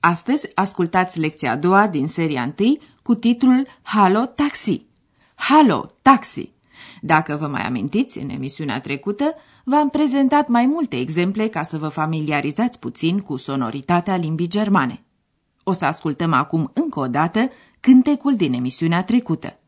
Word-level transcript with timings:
Astăzi 0.00 0.48
ascultați 0.54 1.18
lecția 1.18 1.50
a 1.50 1.56
doua 1.56 1.88
din 1.88 2.08
seria 2.08 2.54
1 2.58 2.78
cu 3.02 3.14
titlul 3.14 3.66
Halo 3.82 4.24
Taxi. 4.24 4.86
Halo 5.34 5.90
Taxi! 6.02 6.52
Dacă 7.00 7.36
vă 7.36 7.46
mai 7.46 7.62
amintiți, 7.66 8.18
în 8.18 8.28
emisiunea 8.28 8.80
trecută 8.80 9.34
v-am 9.64 9.90
prezentat 9.90 10.48
mai 10.48 10.66
multe 10.66 10.96
exemple 10.96 11.48
ca 11.48 11.62
să 11.62 11.78
vă 11.78 11.88
familiarizați 11.88 12.78
puțin 12.78 13.20
cu 13.20 13.36
sonoritatea 13.36 14.16
limbii 14.16 14.48
germane. 14.48 15.02
O 15.62 15.72
să 15.72 15.84
ascultăm 15.84 16.32
acum 16.32 16.70
încă 16.74 17.00
o 17.00 17.06
dată 17.06 17.50
cântecul 17.80 18.36
din 18.36 18.52
emisiunea 18.52 19.02
trecută. 19.02 19.58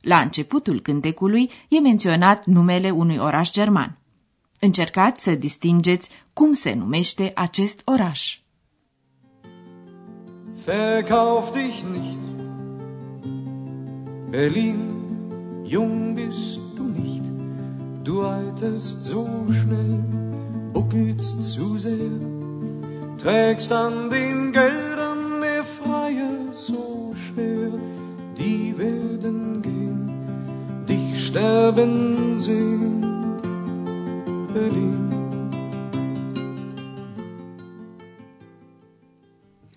La 0.00 0.20
începutul 0.20 0.80
cântecului 0.80 1.50
e 1.68 1.80
menționat 1.80 2.46
numele 2.46 2.90
unui 2.90 3.16
oraș 3.16 3.50
german. 3.50 3.98
Încercați 4.60 5.22
să 5.22 5.34
distingeți 5.34 6.10
cum 6.32 6.52
se 6.52 6.72
numește 6.72 7.32
acest 7.34 7.82
oraș. 7.84 8.38
Verkauf 10.64 11.52
dich 11.52 11.82
nicht, 11.84 12.18
Berlin, 14.30 15.64
jung 15.64 16.14
bist 16.14 16.60
du 16.76 16.82
nicht, 16.82 17.22
du 18.04 18.20
alterst 18.20 19.06
so 19.06 19.26
schnell, 19.48 20.04
buckelst 20.74 21.52
zu 21.54 21.78
sehr, 21.78 22.10
trägst 23.16 23.72
an 23.72 24.10
den 24.10 24.52
Geldern 24.52 25.40
der 25.40 25.64
Freie 25.64 26.52
so 26.52 27.14
schwer, 27.14 27.70
die 28.36 28.74
werden 28.76 29.62
gehen, 29.62 30.10
dich 30.86 31.26
sterben 31.28 32.36
sehen, 32.36 33.00
Berlin. 34.52 35.09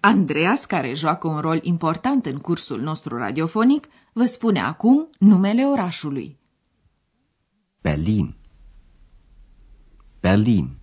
Andreas, 0.05 0.65
care 0.65 0.93
joacă 0.93 1.27
un 1.27 1.39
rol 1.39 1.59
important 1.61 2.25
în 2.25 2.37
cursul 2.37 2.81
nostru 2.81 3.17
radiofonic, 3.17 3.87
vă 4.13 4.25
spune 4.25 4.61
acum 4.61 5.09
numele 5.19 5.65
orașului. 5.65 6.39
Berlin. 7.81 8.35
Berlin. 10.19 10.77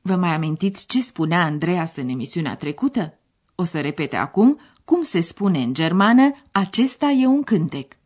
Vă 0.00 0.16
mai 0.16 0.34
amintiți 0.34 0.86
ce 0.86 1.02
spunea 1.02 1.42
Andreas 1.42 1.96
în 1.96 2.08
emisiunea 2.08 2.56
trecută? 2.56 3.18
O 3.54 3.64
să 3.64 3.80
repete 3.80 4.16
acum 4.16 4.60
cum 4.84 5.02
se 5.02 5.20
spune 5.20 5.62
în 5.62 5.74
germană 5.74 6.30
acesta 6.52 7.06
e 7.06 7.26
un 7.26 7.42
cântec. 7.42 7.96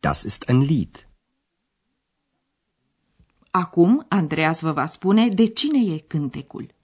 Das 0.00 0.22
ist 0.22 0.48
ein 0.48 0.60
Lied. 0.60 1.08
Acum 3.50 4.06
Andreas 4.08 4.60
vă 4.60 4.72
va 4.72 4.86
spune 4.86 5.28
de 5.28 5.46
cine 5.46 5.94
e 5.94 5.98
cântecul. 5.98 6.74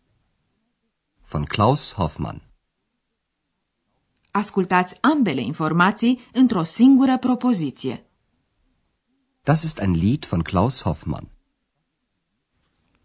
Von 1.32 1.44
Klaus 1.44 1.92
Hoffmann. 1.92 2.42
Ascultați 4.30 4.96
ambele 5.00 5.40
informații 5.40 6.20
într-o 6.32 6.62
singură 6.62 7.18
propoziție. 7.18 8.06
Das 9.42 9.62
ist 9.62 9.78
ein 9.78 9.90
Lied 9.90 10.26
von 10.26 10.42
Klaus 10.42 10.82
Hoffmann. 10.82 11.28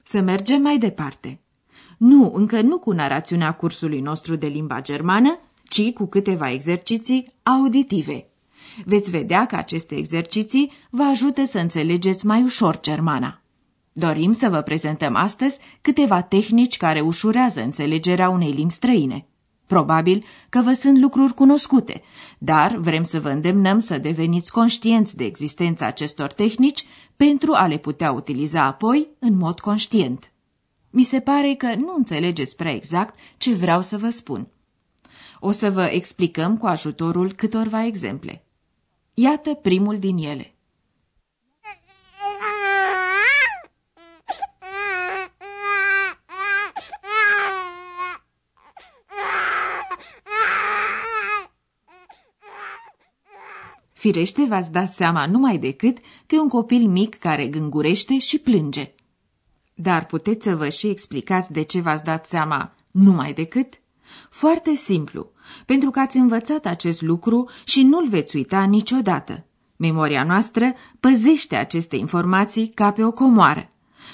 Să 0.03 0.19
mergem 0.21 0.61
mai 0.61 0.77
departe. 0.77 1.39
Nu, 1.97 2.33
încă 2.33 2.61
nu 2.61 2.79
cu 2.79 2.91
narațiunea 2.91 3.53
cursului 3.53 3.99
nostru 3.99 4.35
de 4.35 4.47
limba 4.47 4.81
germană, 4.81 5.39
ci 5.63 5.91
cu 5.91 6.05
câteva 6.05 6.49
exerciții 6.49 7.33
auditive. 7.43 8.27
Veți 8.85 9.09
vedea 9.09 9.45
că 9.45 9.55
aceste 9.55 9.95
exerciții 9.95 10.71
vă 10.89 11.03
ajută 11.03 11.43
să 11.43 11.59
înțelegeți 11.59 12.25
mai 12.25 12.43
ușor 12.43 12.79
germana. 12.79 13.41
Dorim 13.99 14.31
să 14.31 14.49
vă 14.49 14.61
prezentăm 14.61 15.15
astăzi 15.15 15.57
câteva 15.81 16.21
tehnici 16.21 16.77
care 16.77 16.99
ușurează 16.99 17.61
înțelegerea 17.61 18.29
unei 18.29 18.51
limbi 18.51 18.73
străine. 18.73 19.25
Probabil 19.67 20.25
că 20.49 20.61
vă 20.61 20.73
sunt 20.73 20.99
lucruri 20.99 21.33
cunoscute, 21.33 22.01
dar 22.37 22.75
vrem 22.75 23.03
să 23.03 23.19
vă 23.19 23.29
îndemnăm 23.29 23.79
să 23.79 23.97
deveniți 23.97 24.51
conștienți 24.51 25.15
de 25.15 25.23
existența 25.23 25.85
acestor 25.85 26.33
tehnici 26.33 26.85
pentru 27.15 27.53
a 27.53 27.67
le 27.67 27.77
putea 27.77 28.11
utiliza 28.11 28.63
apoi 28.63 29.07
în 29.19 29.37
mod 29.37 29.59
conștient. 29.59 30.31
Mi 30.89 31.03
se 31.03 31.19
pare 31.19 31.53
că 31.53 31.75
nu 31.75 31.93
înțelegeți 31.97 32.55
prea 32.55 32.73
exact 32.73 33.19
ce 33.37 33.53
vreau 33.53 33.81
să 33.81 33.97
vă 33.97 34.09
spun. 34.09 34.47
O 35.39 35.51
să 35.51 35.71
vă 35.71 35.83
explicăm 35.83 36.57
cu 36.57 36.65
ajutorul 36.65 37.33
câtorva 37.33 37.85
exemple. 37.85 38.45
Iată 39.13 39.53
primul 39.53 39.99
din 39.99 40.17
ele. 40.17 40.56
Firește, 54.07 54.45
v-ați 54.45 54.71
dat 54.71 54.89
seama 54.89 55.25
numai 55.25 55.57
decât 55.57 55.97
că 56.25 56.35
e 56.35 56.39
un 56.39 56.47
copil 56.47 56.87
mic 56.87 57.17
care 57.17 57.47
gângurește 57.47 58.17
și 58.17 58.37
plânge. 58.37 58.95
Dar 59.73 60.05
puteți 60.05 60.43
să 60.43 60.55
vă 60.55 60.69
și 60.69 60.87
explicați 60.87 61.51
de 61.51 61.61
ce 61.61 61.81
v-ați 61.81 62.03
dat 62.03 62.25
seama 62.25 62.75
numai 62.91 63.33
decât? 63.33 63.73
Foarte 64.29 64.75
simplu, 64.75 65.31
pentru 65.65 65.89
că 65.89 65.99
ați 65.99 66.17
învățat 66.17 66.65
acest 66.65 67.01
lucru 67.01 67.49
și 67.63 67.83
nu-l 67.83 68.07
veți 68.07 68.35
uita 68.35 68.63
niciodată. 68.63 69.45
Memoria 69.75 70.23
noastră 70.23 70.73
păzește 70.99 71.55
aceste 71.55 71.95
informații 71.95 72.67
ca 72.67 72.91
pe 72.91 73.03
o 73.03 73.11
comoară. 73.11 73.69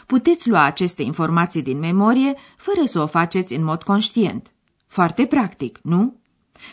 Puteți 0.06 0.50
lua 0.50 0.64
aceste 0.64 1.02
informații 1.02 1.62
din 1.62 1.80
memorie 1.80 2.34
fără 2.58 2.86
să 2.86 3.00
o 3.00 3.08
faceți 3.08 3.54
în 3.54 3.64
mod 3.64 3.84
conștient. 3.84 4.54
Foarte 4.88 5.26
practic, 5.26 5.80
nu? 5.84 6.22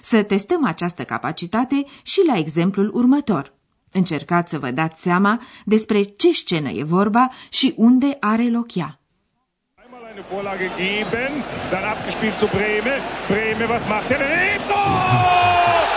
Să 0.02 0.22
testăm 0.22 0.64
această 0.64 1.04
capacitate 1.04 1.84
și 2.02 2.22
la 2.26 2.36
exemplul 2.36 2.90
următor. 2.94 3.54
Încercați 3.92 4.50
să 4.50 4.58
vă 4.58 4.70
dați 4.70 5.02
seama 5.02 5.40
despre 5.64 6.02
ce 6.02 6.32
scenă 6.32 6.70
e 6.70 6.82
vorba 6.82 7.30
și 7.48 7.74
unde 7.76 8.16
are 8.20 8.48
loc 8.48 8.74
ea. 8.74 9.00
eine 10.10 10.22
Vorlage 10.22 10.68
geben, 10.76 11.42
dann 11.70 11.84
abgespielt 11.84 12.36
zu 12.36 12.46
Breme. 12.48 13.00
Breme, 13.28 13.66
was 13.66 13.86
macht 13.86 14.10
er? 14.10 14.18
Tor! 14.68 15.89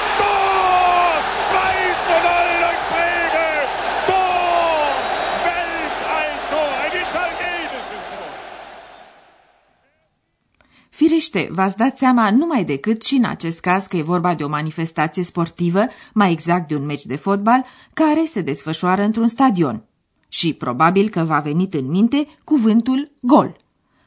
Firește, 11.24 11.54
v-ați 11.54 11.78
dat 11.78 11.98
seama 11.98 12.32
numai 12.32 12.64
decât 12.64 13.04
și 13.04 13.16
în 13.16 13.24
acest 13.24 13.60
caz 13.60 13.86
că 13.86 13.98
e 13.98 14.02
vorba 14.02 14.34
de 14.36 14.44
o 14.44 14.50
manifestație 14.50 15.24
sportivă, 15.24 15.86
mai 16.14 16.32
exact 16.32 16.68
de 16.68 16.76
un 16.76 16.86
meci 16.86 17.06
de 17.06 17.16
fotbal, 17.16 17.66
care 17.94 18.26
se 18.26 18.42
desfășoară 18.42 19.04
într-un 19.04 19.28
stadion. 19.28 19.86
Și 20.28 20.54
probabil 20.54 21.10
că 21.10 21.24
v-a 21.24 21.40
venit 21.40 21.74
în 21.74 21.90
minte 21.90 22.28
cuvântul 22.44 23.12
gol. 23.22 23.58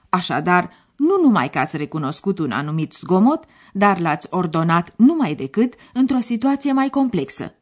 Așadar, 0.09 0.71
nu 0.97 1.21
numai 1.23 1.51
că 1.51 1.59
ați 1.59 1.77
recunoscut 1.77 2.39
un 2.39 2.51
anumit 2.51 2.93
zgomot, 2.93 3.45
dar 3.73 4.01
l-ați 4.01 4.27
ordonat 4.31 4.93
numai 4.97 5.35
decât 5.35 5.75
într-o 5.93 6.21
situație 6.21 6.73
mai 6.73 6.89
complexă. 6.89 7.55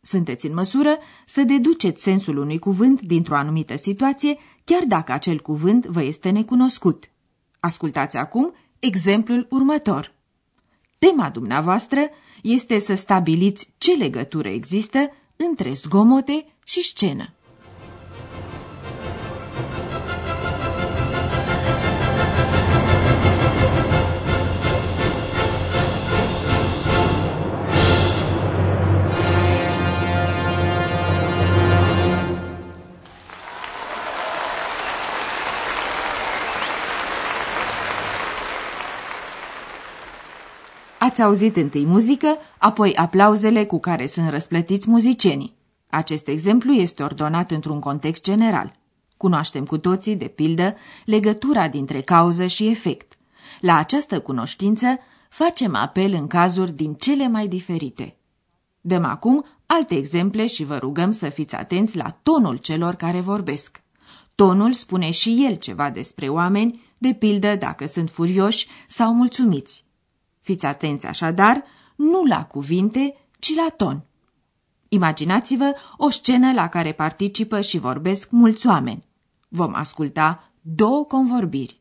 Sunteți 0.00 0.46
în 0.46 0.54
măsură 0.54 0.98
să 1.26 1.42
deduceți 1.42 2.02
sensul 2.02 2.36
unui 2.36 2.58
cuvânt 2.58 3.00
dintr-o 3.00 3.36
anumită 3.36 3.76
situație, 3.76 4.38
chiar 4.64 4.82
dacă 4.86 5.12
acel 5.12 5.40
cuvânt 5.40 5.86
vă 5.86 6.02
este 6.02 6.30
necunoscut. 6.30 7.10
Ascultați 7.60 8.16
acum 8.16 8.54
exemplul 8.82 9.46
următor. 9.50 10.14
Tema 10.98 11.30
dumneavoastră 11.30 12.00
este 12.42 12.78
să 12.78 12.94
stabiliți 12.94 13.74
ce 13.78 13.92
legătură 13.92 14.48
există 14.48 15.10
între 15.36 15.72
zgomote 15.72 16.46
și 16.64 16.82
scenă. 16.82 17.34
Ați 41.12 41.22
auzit 41.22 41.56
întâi 41.56 41.86
muzică, 41.86 42.36
apoi 42.58 42.94
aplauzele 42.94 43.64
cu 43.64 43.80
care 43.80 44.06
sunt 44.06 44.28
răsplătiți 44.28 44.90
muzicienii. 44.90 45.56
Acest 45.90 46.28
exemplu 46.28 46.72
este 46.72 47.02
ordonat 47.02 47.50
într-un 47.50 47.80
context 47.80 48.22
general. 48.22 48.72
Cunoaștem 49.16 49.64
cu 49.64 49.78
toții, 49.78 50.16
de 50.16 50.26
pildă, 50.26 50.74
legătura 51.04 51.68
dintre 51.68 52.00
cauză 52.00 52.46
și 52.46 52.68
efect. 52.68 53.18
La 53.60 53.76
această 53.76 54.20
cunoștință 54.20 54.86
facem 55.28 55.74
apel 55.74 56.12
în 56.12 56.26
cazuri 56.26 56.72
din 56.72 56.94
cele 56.94 57.28
mai 57.28 57.48
diferite. 57.48 58.16
Dăm 58.80 59.04
acum 59.04 59.44
alte 59.66 59.94
exemple 59.94 60.46
și 60.46 60.64
vă 60.64 60.76
rugăm 60.76 61.10
să 61.10 61.28
fiți 61.28 61.54
atenți 61.54 61.96
la 61.96 62.18
tonul 62.22 62.56
celor 62.56 62.94
care 62.94 63.20
vorbesc. 63.20 63.82
Tonul 64.34 64.72
spune 64.72 65.10
și 65.10 65.46
el 65.48 65.56
ceva 65.56 65.90
despre 65.90 66.28
oameni, 66.28 66.82
de 66.98 67.12
pildă 67.12 67.56
dacă 67.56 67.86
sunt 67.86 68.10
furioși 68.10 68.66
sau 68.88 69.14
mulțumiți. 69.14 69.90
Fiți 70.42 70.66
atenți 70.66 71.06
așadar, 71.06 71.64
nu 71.96 72.24
la 72.24 72.44
cuvinte, 72.44 73.16
ci 73.38 73.54
la 73.54 73.66
ton. 73.76 74.04
Imaginați-vă 74.88 75.74
o 75.96 76.10
scenă 76.10 76.52
la 76.52 76.68
care 76.68 76.92
participă 76.92 77.60
și 77.60 77.78
vorbesc 77.78 78.30
mulți 78.30 78.66
oameni. 78.66 79.04
Vom 79.48 79.74
asculta 79.74 80.50
două 80.60 81.04
convorbiri. 81.04 81.80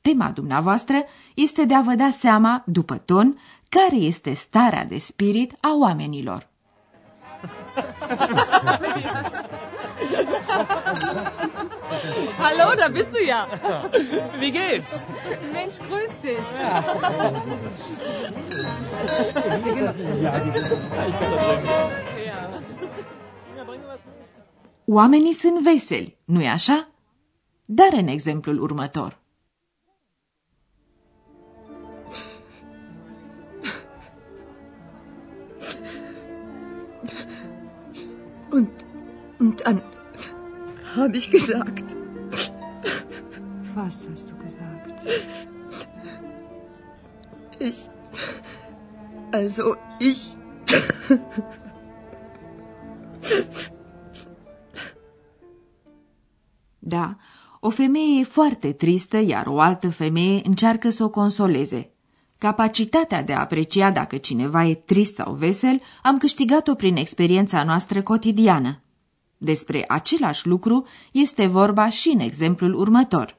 Tema 0.00 0.30
dumneavoastră 0.30 1.04
este 1.34 1.64
de 1.64 1.74
a 1.74 1.80
vă 1.80 1.94
da 1.94 2.10
seama, 2.10 2.62
după 2.66 2.96
ton, 2.96 3.38
care 3.68 3.96
este 3.96 4.32
starea 4.32 4.84
de 4.84 4.98
spirit 4.98 5.56
a 5.60 5.76
oamenilor. 5.78 6.48
Hallo, 12.38 12.74
da 12.76 12.88
bist 12.88 13.12
du 13.14 13.22
ja. 13.24 13.46
Wie 14.38 14.52
geht's? 14.52 15.06
Mensch, 15.52 15.78
grüß 15.88 16.10
dich. 16.22 16.38
Oamenii 24.86 25.32
sunt 25.32 25.62
veseli, 25.62 26.18
nu-i 26.24 26.46
așa? 26.46 26.88
Dar 27.64 27.92
în 27.92 28.08
exemplul 28.08 28.60
următor. 28.60 29.18
Und, 38.50 38.68
und 39.40 39.62
dann 39.62 39.82
habe 40.96 41.16
ich 41.16 41.30
gesagt, 41.30 41.96
Was 43.74 44.08
hast 44.08 44.30
du 44.30 44.36
gesagt? 44.36 45.00
ich, 47.58 47.78
also 49.32 49.74
ich, 49.98 50.36
Da, 56.86 57.16
o 57.60 57.70
femeie 57.70 58.20
e 58.20 58.24
foarte 58.24 58.72
tristă, 58.72 59.16
iar 59.20 59.46
o 59.46 59.60
altă 59.60 59.90
femeie 59.90 60.40
încearcă 60.44 60.90
să 60.90 61.04
o 61.04 61.10
consoleze. 61.10 61.90
Capacitatea 62.38 63.22
de 63.22 63.32
a 63.32 63.40
aprecia 63.40 63.90
dacă 63.90 64.16
cineva 64.16 64.64
e 64.64 64.74
trist 64.74 65.14
sau 65.14 65.32
vesel 65.32 65.80
am 66.02 66.18
câștigat-o 66.18 66.74
prin 66.74 66.96
experiența 66.96 67.64
noastră 67.64 68.02
cotidiană. 68.02 68.83
Despre 69.44 69.84
același 69.88 70.46
lucru 70.46 70.86
este 71.12 71.46
vorba 71.46 71.88
și 71.88 72.08
în 72.08 72.18
exemplul 72.18 72.74
următor. 72.74 73.38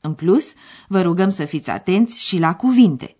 În 0.00 0.14
plus, 0.14 0.54
vă 0.88 1.00
rugăm 1.02 1.28
să 1.28 1.44
fiți 1.44 1.70
atenți 1.70 2.26
și 2.26 2.38
la 2.38 2.54
cuvinte. 2.54 3.16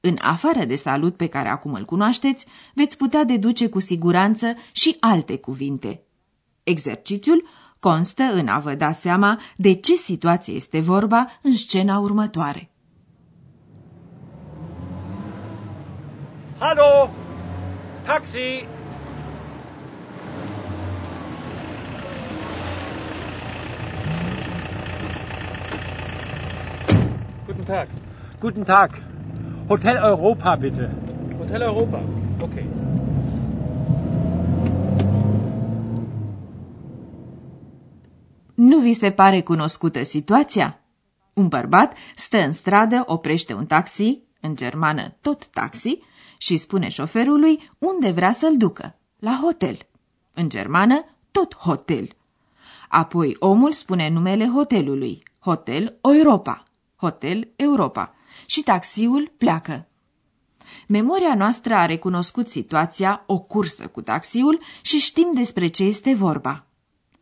În 0.00 0.16
afară 0.20 0.64
de 0.64 0.76
salut 0.76 1.16
pe 1.16 1.26
care 1.26 1.48
acum 1.48 1.72
îl 1.72 1.84
cunoașteți, 1.84 2.46
veți 2.74 2.96
putea 2.96 3.24
deduce 3.24 3.68
cu 3.68 3.78
siguranță 3.80 4.54
și 4.72 4.96
alte 5.00 5.36
cuvinte. 5.36 6.02
Exercițiul 6.62 7.48
constă 7.80 8.22
în 8.22 8.48
a 8.48 8.58
vă 8.58 8.74
da 8.74 8.92
seama 8.92 9.40
de 9.56 9.72
ce 9.72 9.94
situație 9.94 10.54
este 10.54 10.80
vorba 10.80 11.26
în 11.42 11.56
scena 11.56 11.98
următoare. 11.98 12.70
Hallo! 16.58 17.10
Taxi! 18.04 18.77
Tag. 27.68 27.88
Guten 28.40 28.64
Tag. 28.64 28.90
Hotel 29.66 29.96
Europa, 29.96 30.54
bitte. 30.56 30.90
Hotel 31.38 31.60
Europa. 31.60 32.02
Okay. 32.40 32.66
Nu 38.54 38.78
vi 38.78 38.92
se 38.92 39.10
pare 39.10 39.40
cunoscută 39.42 40.02
situația? 40.02 40.80
Un 41.32 41.48
bărbat 41.48 41.94
stă 42.16 42.38
în 42.38 42.52
stradă, 42.52 43.02
oprește 43.06 43.54
un 43.54 43.66
taxi, 43.66 44.22
în 44.40 44.56
germană 44.56 45.16
tot 45.20 45.46
taxi, 45.46 45.98
și 46.38 46.56
spune 46.56 46.88
șoferului 46.88 47.68
unde 47.78 48.10
vrea 48.10 48.32
să-l 48.32 48.56
ducă, 48.56 48.96
la 49.18 49.38
hotel. 49.42 49.76
În 50.34 50.48
germană, 50.48 51.04
tot 51.30 51.56
hotel. 51.56 52.08
Apoi 52.88 53.36
omul 53.38 53.72
spune 53.72 54.08
numele 54.08 54.48
hotelului, 54.54 55.22
Hotel 55.38 55.98
Europa, 56.02 56.62
Hotel 57.00 57.48
Europa, 57.56 58.14
și 58.46 58.62
taxiul 58.62 59.32
pleacă. 59.38 59.86
Memoria 60.86 61.34
noastră 61.34 61.74
a 61.74 61.86
recunoscut 61.86 62.48
situația, 62.48 63.22
o 63.26 63.38
cursă 63.38 63.86
cu 63.86 64.00
taxiul 64.00 64.60
și 64.82 64.98
știm 64.98 65.30
despre 65.34 65.66
ce 65.66 65.84
este 65.84 66.14
vorba. 66.14 66.64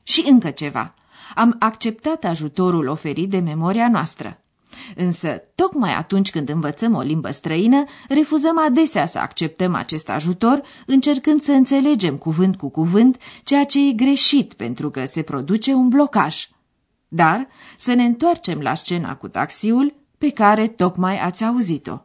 Și 0.02 0.24
încă 0.28 0.50
ceva. 0.50 0.94
Am 1.34 1.56
acceptat 1.58 2.24
ajutorul 2.24 2.86
oferit 2.86 3.30
de 3.30 3.38
memoria 3.38 3.88
noastră. 3.88 4.40
Însă, 4.96 5.42
tocmai 5.54 5.94
atunci 5.94 6.30
când 6.30 6.48
învățăm 6.48 6.94
o 6.94 7.00
limbă 7.00 7.30
străină, 7.30 7.84
refuzăm 8.08 8.58
adesea 8.58 9.06
să 9.06 9.18
acceptăm 9.18 9.74
acest 9.74 10.08
ajutor, 10.08 10.62
încercând 10.86 11.42
să 11.42 11.52
înțelegem 11.52 12.16
cuvânt 12.16 12.56
cu 12.56 12.68
cuvânt 12.68 13.16
ceea 13.44 13.64
ce 13.64 13.88
e 13.88 13.92
greșit 13.92 14.52
pentru 14.52 14.90
că 14.90 15.04
se 15.04 15.22
produce 15.22 15.72
un 15.72 15.88
blocaj. 15.88 16.48
Dar 17.08 17.48
să 17.78 17.94
ne 17.94 18.04
întoarcem 18.04 18.60
la 18.60 18.74
scena 18.74 19.16
cu 19.16 19.28
taxiul 19.28 19.94
pe 20.18 20.30
care 20.30 20.68
tocmai 20.68 21.18
ați 21.18 21.44
auzit-o. 21.44 22.00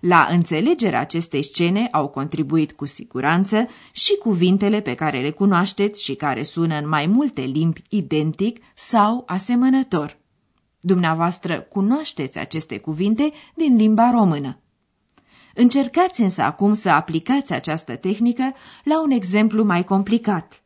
La 0.00 0.26
înțelegerea 0.30 1.00
acestei 1.00 1.42
scene 1.42 1.88
au 1.90 2.08
contribuit 2.08 2.72
cu 2.72 2.86
siguranță 2.86 3.66
și 3.92 4.16
cuvintele 4.16 4.80
pe 4.80 4.94
care 4.94 5.20
le 5.20 5.30
cunoașteți 5.30 6.04
și 6.04 6.14
care 6.14 6.42
sună 6.42 6.78
în 6.78 6.88
mai 6.88 7.06
multe 7.06 7.40
limbi 7.40 7.82
identic 7.88 8.64
sau 8.74 9.22
asemănător. 9.26 10.18
Dumneavoastră 10.80 11.60
cunoașteți 11.60 12.38
aceste 12.38 12.78
cuvinte 12.78 13.32
din 13.54 13.76
limba 13.76 14.10
română. 14.10 14.58
Încercați 15.54 16.20
însă 16.20 16.42
acum 16.42 16.72
să 16.72 16.90
aplicați 16.90 17.52
această 17.52 17.96
tehnică 17.96 18.54
la 18.84 19.02
un 19.02 19.10
exemplu 19.10 19.64
mai 19.64 19.84
complicat, 19.84 20.62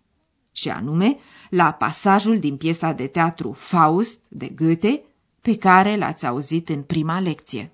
și 0.52 0.68
anume 0.68 1.18
la 1.52 1.72
pasajul 1.72 2.38
din 2.38 2.56
piesa 2.56 2.92
de 2.92 3.06
teatru 3.06 3.52
Faust 3.52 4.20
de 4.28 4.48
Goethe, 4.48 5.02
pe 5.40 5.56
care 5.56 5.96
l-ați 5.96 6.26
auzit 6.26 6.68
în 6.68 6.82
prima 6.82 7.20
lecție. 7.20 7.72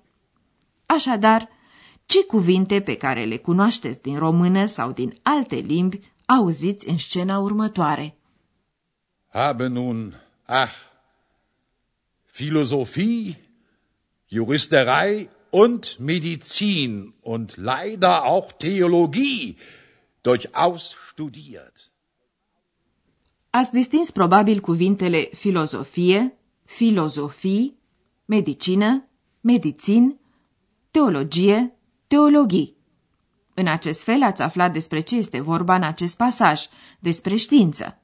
Așadar, 0.85 1.49
ce 2.05 2.25
cuvinte 2.25 2.81
pe 2.81 2.95
care 2.95 3.25
le 3.25 3.37
cunoașteți 3.37 4.01
din 4.01 4.17
română 4.17 4.65
sau 4.65 4.91
din 4.91 5.13
alte 5.21 5.55
limbi 5.55 5.99
auziți 6.25 6.89
în 6.89 6.97
scena 6.97 7.37
următoare? 7.37 8.17
Habe 9.27 9.67
nun, 9.67 10.21
ach, 10.45 10.75
Philosophie, 12.31 13.39
Juristerei 14.27 15.29
und 15.49 15.95
Medizin 15.99 17.13
und 17.21 17.55
leider 17.55 18.21
auch 18.23 18.51
Theologie 18.57 19.55
durchaus 20.21 20.95
studiert. 21.11 21.88
Ați 23.49 23.71
distins 23.71 24.11
probabil 24.11 24.59
cuvintele 24.59 25.29
filozofie, 25.33 26.37
filozofii, 26.65 27.79
medicină, 28.25 29.07
medicin, 29.41 30.19
teologie, 30.91 31.75
teologii. 32.07 32.77
În 33.53 33.67
acest 33.67 34.03
fel 34.03 34.23
ați 34.23 34.41
aflat 34.41 34.73
despre 34.73 34.99
ce 34.99 35.15
este 35.15 35.39
vorba 35.39 35.75
în 35.75 35.83
acest 35.83 36.17
pasaj, 36.17 36.65
despre 36.99 37.35
știință. 37.35 38.01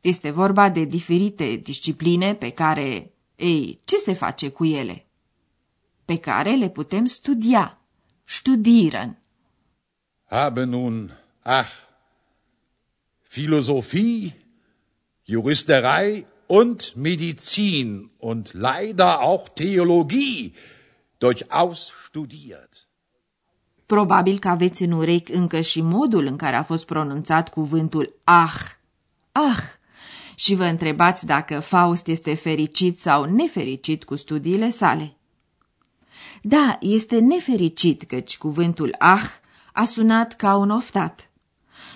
Este 0.00 0.30
vorba 0.30 0.68
de 0.68 0.84
diferite 0.84 1.56
discipline 1.56 2.34
pe 2.34 2.50
care, 2.50 3.14
ei, 3.36 3.80
ce 3.84 3.96
se 3.96 4.12
face 4.12 4.48
cu 4.48 4.64
ele? 4.64 5.06
Pe 6.04 6.18
care 6.18 6.54
le 6.54 6.68
putem 6.68 7.04
studia, 7.04 7.80
studieren. 8.24 9.22
Habe 10.24 10.64
nun, 10.64 11.18
ach, 11.42 11.70
Philosophie, 13.28 14.41
Juristerei 15.24 16.26
und 16.46 16.96
Medizin 16.96 18.10
und 18.18 18.52
leider 18.54 19.20
auch 19.20 19.48
Theologie 19.54 20.52
durchaus 21.18 21.92
studiert. 22.06 22.88
Probabil 23.86 24.38
că 24.38 24.48
aveți 24.48 24.82
în 24.82 24.92
urechi 24.92 25.32
încă 25.32 25.60
și 25.60 25.80
modul 25.80 26.26
în 26.26 26.36
care 26.36 26.56
a 26.56 26.62
fost 26.62 26.86
pronunțat 26.86 27.48
cuvântul 27.48 28.20
ah. 28.24 28.54
Ah! 29.32 29.58
Și 30.34 30.54
vă 30.54 30.64
întrebați 30.64 31.26
dacă 31.26 31.60
Faust 31.60 32.06
este 32.06 32.34
fericit 32.34 32.98
sau 32.98 33.24
nefericit 33.24 34.04
cu 34.04 34.16
studiile 34.16 34.68
sale. 34.68 35.16
Da, 36.42 36.76
este 36.80 37.18
nefericit 37.18 38.02
căci 38.02 38.38
cuvântul 38.38 38.94
ah 38.98 39.30
a 39.72 39.84
sunat 39.84 40.36
ca 40.36 40.56
un 40.56 40.70
oftat. 40.70 41.30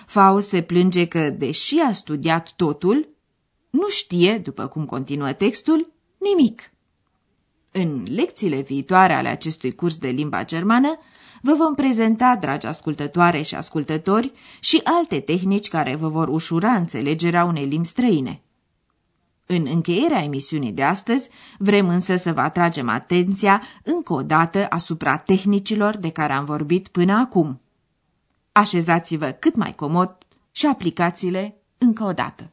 Faust 0.05 0.47
se 0.47 0.61
plânge 0.61 1.05
că, 1.05 1.29
deși 1.29 1.79
a 1.79 1.91
studiat 1.91 2.53
totul, 2.55 3.15
nu 3.69 3.87
știe, 3.87 4.37
după 4.37 4.67
cum 4.67 4.85
continuă 4.85 5.33
textul, 5.33 5.91
nimic. 6.17 6.71
În 7.71 8.05
lecțiile 8.09 8.61
viitoare 8.61 9.13
ale 9.13 9.27
acestui 9.27 9.75
curs 9.75 9.97
de 9.97 10.09
limba 10.09 10.45
germană, 10.45 10.99
vă 11.41 11.53
vom 11.53 11.75
prezenta, 11.75 12.37
dragi 12.39 12.65
ascultătoare 12.65 13.41
și 13.41 13.55
ascultători, 13.55 14.31
și 14.59 14.81
alte 14.83 15.19
tehnici 15.19 15.67
care 15.67 15.95
vă 15.95 16.07
vor 16.07 16.27
ușura 16.27 16.73
înțelegerea 16.73 17.43
unei 17.43 17.65
limbi 17.65 17.87
străine. 17.87 18.41
În 19.45 19.67
încheierea 19.69 20.23
emisiunii 20.23 20.71
de 20.71 20.83
astăzi, 20.83 21.29
vrem 21.57 21.87
însă 21.89 22.15
să 22.15 22.33
vă 22.33 22.41
atragem 22.41 22.89
atenția 22.89 23.61
încă 23.83 24.13
o 24.13 24.21
dată 24.21 24.65
asupra 24.69 25.17
tehnicilor 25.17 25.97
de 25.97 26.09
care 26.09 26.33
am 26.33 26.45
vorbit 26.45 26.87
până 26.87 27.13
acum. 27.13 27.61
Așezați-vă 28.51 29.31
cât 29.31 29.55
mai 29.55 29.73
comod 29.73 30.17
și 30.51 30.65
aplicați-le 30.65 31.61
încă 31.77 32.03
o 32.03 32.11
dată. 32.11 32.51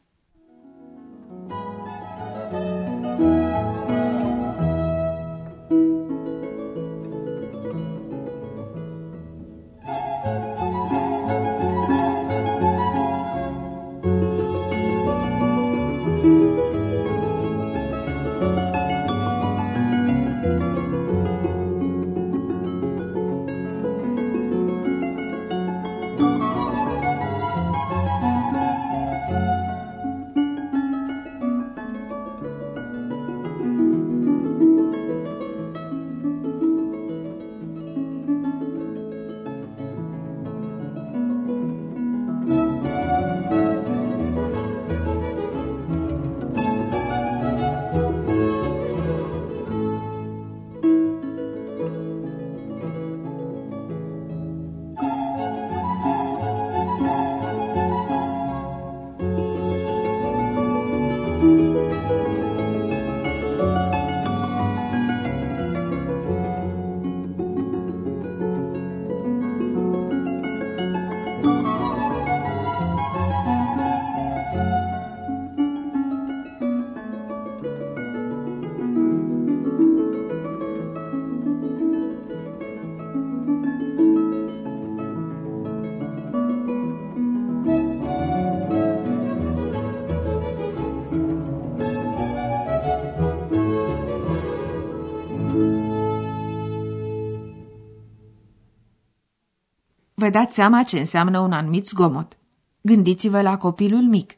Vă 100.24 100.30
dați 100.30 100.54
seama 100.54 100.82
ce 100.82 100.98
înseamnă 100.98 101.38
un 101.38 101.52
anumit 101.52 101.86
zgomot. 101.86 102.36
Gândiți-vă 102.80 103.40
la 103.40 103.56
copilul 103.56 104.02
mic. 104.02 104.36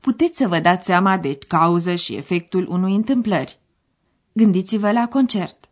Puteți 0.00 0.36
să 0.36 0.48
vă 0.48 0.58
dați 0.58 0.86
seama 0.86 1.16
de 1.16 1.38
cauză 1.48 1.94
și 1.94 2.14
efectul 2.14 2.66
unui 2.68 2.94
întâmplări. 2.94 3.60
Gândiți-vă 4.32 4.90
la 4.92 5.08
concert. 5.08 5.68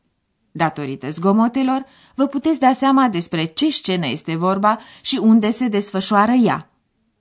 Datorită 0.53 1.11
zgomotelor, 1.11 1.85
vă 2.15 2.27
puteți 2.27 2.61
da 2.61 2.73
seama 2.73 3.09
despre 3.09 3.45
ce 3.45 3.71
scenă 3.71 4.07
este 4.07 4.37
vorba 4.37 4.79
și 5.01 5.17
unde 5.17 5.51
se 5.51 5.69
desfășoară 5.69 6.33
ea. 6.33 6.71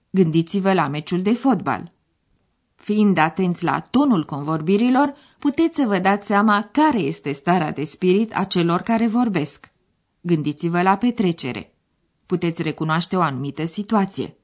Gândiți-vă 0.09 0.73
la 0.73 0.87
meciul 0.87 1.21
de 1.21 1.33
fotbal. 1.33 1.91
Fiind 2.75 3.17
atenți 3.17 3.63
la 3.63 3.79
tonul 3.79 4.25
convorbirilor, 4.25 5.13
puteți 5.39 5.75
să 5.75 5.87
vă 5.87 5.99
dați 5.99 6.27
seama 6.27 6.69
care 6.71 6.99
este 6.99 7.31
starea 7.31 7.71
de 7.71 7.83
spirit 7.83 8.35
a 8.35 8.43
celor 8.43 8.81
care 8.81 9.07
vorbesc. 9.07 9.71
Gândiți-vă 10.21 10.81
la 10.81 10.95
petrecere 10.95 11.72
puteți 12.25 12.61
recunoaște 12.61 13.15
o 13.15 13.21
anumită 13.21 13.65
situație. 13.65 14.37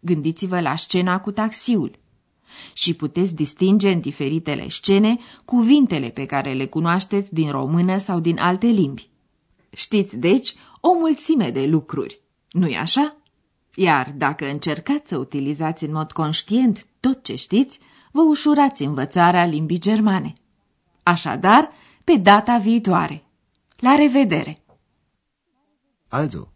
Gândiți-vă 0.00 0.60
la 0.60 0.76
scena 0.76 1.20
cu 1.20 1.30
taxiul. 1.30 1.98
Și 2.72 2.94
puteți 2.94 3.34
distinge 3.34 3.90
în 3.90 4.00
diferitele 4.00 4.68
scene 4.68 5.18
cuvintele 5.44 6.08
pe 6.08 6.26
care 6.26 6.52
le 6.52 6.66
cunoașteți 6.66 7.34
din 7.34 7.50
română 7.50 7.98
sau 7.98 8.20
din 8.20 8.38
alte 8.38 8.66
limbi. 8.66 9.10
Știți, 9.70 10.16
deci, 10.16 10.54
o 10.80 10.92
mulțime 10.92 11.50
de 11.50 11.66
lucruri, 11.66 12.20
nu-i 12.50 12.76
așa? 12.76 13.16
Iar 13.74 14.12
dacă 14.16 14.50
încercați 14.50 15.08
să 15.08 15.16
utilizați 15.16 15.84
în 15.84 15.92
mod 15.92 16.12
conștient 16.12 16.86
tot 17.00 17.24
ce 17.24 17.34
știți, 17.34 17.78
vă 18.12 18.20
ușurați 18.22 18.82
învățarea 18.82 19.46
limbii 19.46 19.78
germane. 19.78 20.32
Așadar, 21.02 21.70
pe 22.04 22.16
data 22.16 22.58
viitoare. 22.58 23.24
La 23.76 23.94
revedere! 23.94 24.64
Also, 26.08 26.55